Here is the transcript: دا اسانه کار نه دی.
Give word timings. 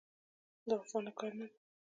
دا 0.69 0.75
اسانه 0.83 1.11
کار 1.19 1.31
نه 1.39 1.45
دی. 1.51 1.57